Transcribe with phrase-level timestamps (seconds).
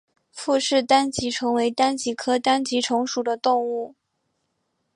[0.31, 3.93] 傅氏单极虫为单极科单极虫属的动物。